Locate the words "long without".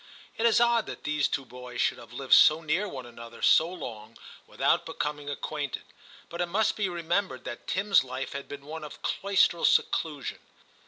3.71-4.83